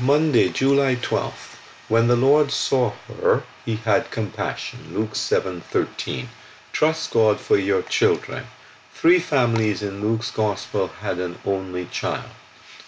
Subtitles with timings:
[0.00, 1.56] Monday, July 12th.
[1.88, 4.78] When the Lord saw her, he had compassion.
[4.92, 6.28] Luke 7:13.
[6.72, 8.44] Trust God for your children.
[8.92, 12.30] Three families in Luke's gospel had an only child.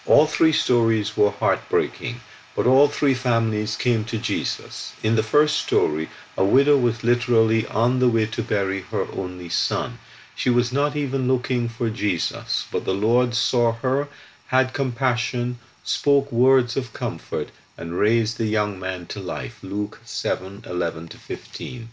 [0.05, 2.21] All three stories were heartbreaking,
[2.55, 4.93] but all three families came to Jesus.
[5.01, 6.07] In the first story,
[6.37, 9.97] a widow was literally on the way to bury her only son.
[10.35, 14.07] She was not even looking for Jesus, but the Lord saw her,
[14.47, 19.57] had compassion, spoke words of comfort, and raised the young man to life.
[19.63, 21.89] Luke 7 11 15.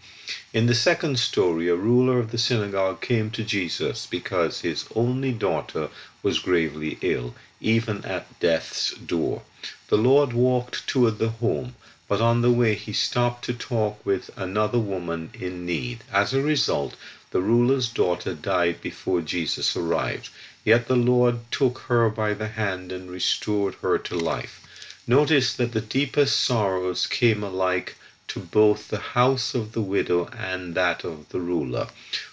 [0.52, 5.32] In the second story, a ruler of the synagogue came to Jesus because his only
[5.32, 5.88] daughter
[6.22, 9.40] was gravely ill, even at death's door.
[9.88, 11.74] The Lord walked toward the home,
[12.08, 16.04] but on the way he stopped to talk with another woman in need.
[16.12, 16.94] As a result,
[17.30, 20.30] the ruler's daughter died before Jesus arrived.
[20.64, 24.66] Yet the Lord took her by the hand and restored her to life.
[25.06, 27.96] Notice that the deepest sorrows came alike
[28.28, 31.88] to both the house of the widow and that of the ruler.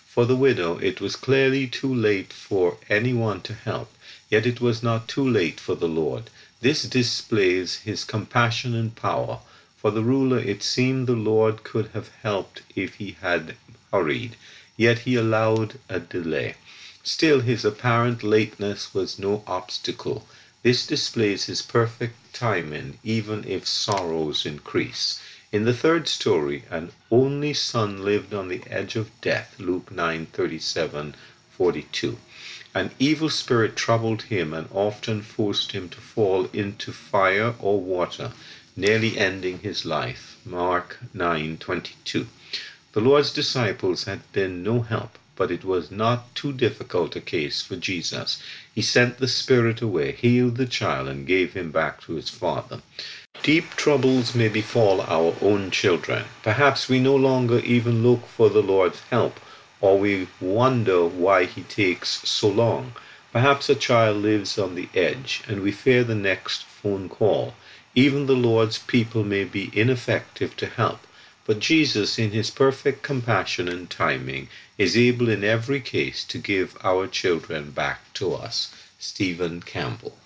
[0.06, 3.94] For the widow, it was clearly too late for anyone to help,
[4.30, 6.30] yet it was not too late for the Lord.
[6.62, 9.40] This displays his compassion and power.
[9.86, 13.56] For the ruler, it seemed the Lord could have helped if he had
[13.94, 14.36] hurried,
[14.78, 16.56] yet he allowed a delay.
[17.04, 20.28] Still, his apparent lateness was no obstacle.
[20.64, 25.20] This displays his perfect timing, even if sorrows increase.
[25.52, 29.54] In the third story, an only son lived on the edge of death.
[29.60, 31.14] Luke 9 37
[31.56, 32.18] 42.
[32.74, 38.32] An evil spirit troubled him and often forced him to fall into fire or water,
[38.76, 40.38] nearly ending his life.
[40.46, 42.28] Mark 9:22.
[42.94, 47.62] The Lord's disciples had been no help but it was not too difficult a case
[47.62, 48.42] for Jesus.
[48.74, 52.82] He sent the spirit away, healed the child, and gave him back to his father.
[53.44, 56.24] Deep troubles may befall our own children.
[56.42, 59.40] Perhaps we no longer even look for the Lord's help,
[59.82, 62.94] or we wonder why he takes so long.
[63.36, 67.54] Perhaps a child lives on the edge, and we fear the next phone call.
[67.94, 71.06] Even the Lord's people may be ineffective to help.
[71.46, 74.48] But Jesus, in his perfect compassion and timing,
[74.78, 78.74] is able in every case to give our children back to us.
[79.00, 80.18] Stephen Campbell.